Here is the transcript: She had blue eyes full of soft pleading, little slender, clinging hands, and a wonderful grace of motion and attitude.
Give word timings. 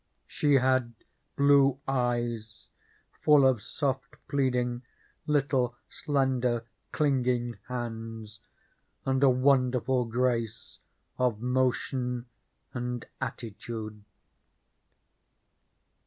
She 0.25 0.55
had 0.55 0.95
blue 1.35 1.79
eyes 1.87 2.69
full 3.21 3.45
of 3.45 3.61
soft 3.61 4.15
pleading, 4.27 4.81
little 5.27 5.75
slender, 5.91 6.65
clinging 6.91 7.59
hands, 7.67 8.39
and 9.05 9.21
a 9.21 9.29
wonderful 9.29 10.05
grace 10.05 10.79
of 11.19 11.39
motion 11.39 12.25
and 12.73 13.05
attitude. 13.21 14.03